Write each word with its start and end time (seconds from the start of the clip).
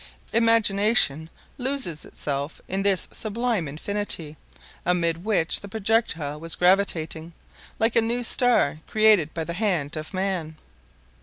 Imagination 0.33 1.29
loses 1.59 2.05
itself 2.05 2.59
in 2.67 2.81
this 2.81 3.07
sublime 3.13 3.67
Infinity, 3.67 4.35
amid 4.83 5.23
which 5.23 5.59
the 5.59 5.67
projectile 5.69 6.39
was 6.39 6.55
gravitating, 6.55 7.33
like 7.77 7.95
a 7.95 8.01
new 8.01 8.23
star 8.23 8.79
created 8.87 9.31
by 9.35 9.43
the 9.43 9.53
hand 9.53 9.95
of 9.95 10.11
man. 10.11 10.55